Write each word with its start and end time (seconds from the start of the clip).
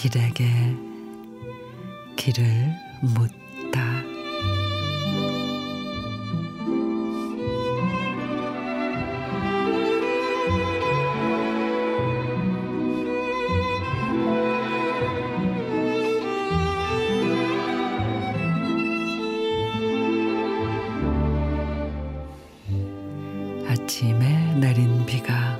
길에게 0.00 0.44
길을 2.16 2.42
묻다. 3.02 4.19
아침에 23.70 24.54
내린 24.56 25.06
비가 25.06 25.56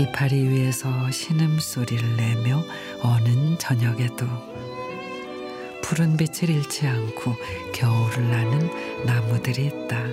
이파리 0.00 0.48
위에서 0.48 1.10
신음소리를 1.10 2.16
내며 2.16 2.64
어는 3.02 3.58
저녁에도 3.58 4.26
푸른 5.82 6.16
빛을 6.16 6.48
잃지 6.48 6.86
않고 6.86 7.36
겨울을 7.74 8.30
나는 8.30 8.70
나무들이 9.04 9.66
있다. 9.66 10.06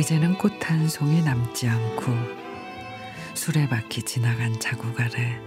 이제는 0.00 0.36
꽃 0.36 0.58
한 0.64 0.88
송이 0.88 1.22
남지 1.22 1.68
않고 1.68 2.12
수레바퀴 3.34 4.02
지나간 4.02 4.58
자국 4.58 4.98
아래 4.98 5.40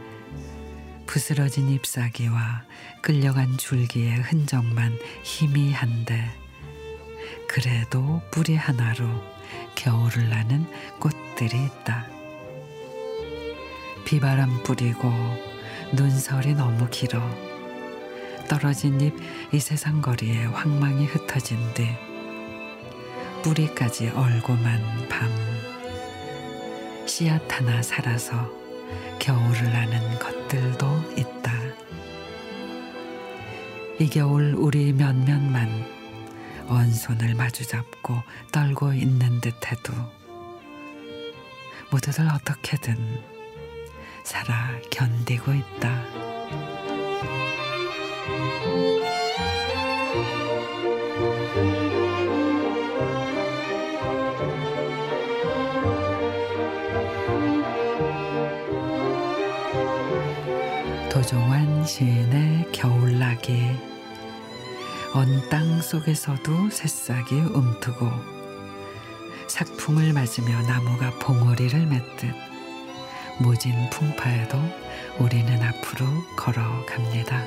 부스러진 1.07 1.67
잎사귀와 1.67 2.63
끌려간 3.01 3.57
줄기의 3.57 4.21
흔적만 4.21 4.98
희미한데 5.23 6.43
그래도 7.54 8.20
뿌리 8.32 8.55
하나로 8.55 9.05
겨울을 9.76 10.27
나는 10.27 10.65
꽃들이 10.99 11.65
있다. 11.65 12.07
비바람 14.05 14.63
뿌리고 14.63 15.13
눈설이 15.93 16.55
너무 16.55 16.87
길어 16.90 17.21
떨어진 18.49 18.99
잎 18.99 19.13
이 19.54 19.60
세상 19.60 20.01
거리에 20.01 20.45
황망이 20.45 21.05
흩어진 21.05 21.60
뒤 21.76 21.90
뿌리까지 23.43 24.10
얼고만 24.10 25.07
밤 25.07 25.29
씨앗 27.05 27.54
하나 27.54 27.84
살아서 27.84 28.51
겨울을 29.20 29.71
나는 29.71 30.17
것들도 30.17 31.13
있다. 31.17 31.54
이 33.99 34.10
겨울 34.10 34.55
우리 34.55 34.91
몇몇만 34.91 36.02
원손을 36.68 37.36
마주잡고 37.36 38.22
떨고 38.52 38.94
있는 38.94 39.42
듯해도 39.42 39.94
모두들 41.92 42.28
어떻게든 42.28 43.22
살아 44.24 44.72
견디고 44.90 45.54
있다. 45.54 46.04
도종환 61.10 61.86
시인의 61.86 62.72
겨울나기 62.72 63.93
언 65.16 65.47
땅 65.50 65.80
속에서도 65.80 66.72
새싹이 66.72 67.36
움트고 67.36 68.09
삭풍을 69.47 70.12
맞으며 70.12 70.59
나무가 70.63 71.12
봉오리를 71.19 71.85
맺듯 71.85 72.34
모진 73.40 73.73
풍파에도 73.91 74.57
우리는 75.19 75.62
앞으로 75.62 76.07
걸어갑니다. 76.35 77.46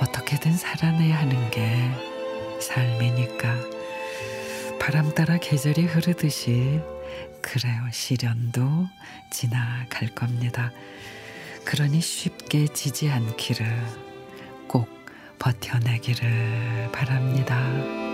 어떻게든 0.00 0.54
살아내야 0.54 1.20
하는 1.20 1.50
게 1.50 1.90
삶이니까 2.60 3.56
바람 4.78 5.14
따라 5.14 5.38
계절이 5.38 5.86
흐르듯이 5.86 6.80
그래요 7.40 7.84
시련도 7.90 8.86
지나갈 9.30 10.14
겁니다. 10.14 10.72
그러니 11.64 12.02
쉽게 12.02 12.66
지지 12.68 13.08
않기를 13.08 13.66
꼭 13.86 14.09
버텨내기를 15.40 16.90
바랍니다. 16.92 18.09